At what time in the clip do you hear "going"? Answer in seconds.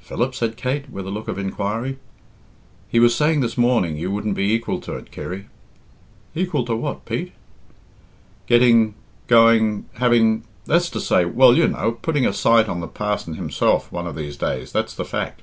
9.28-9.86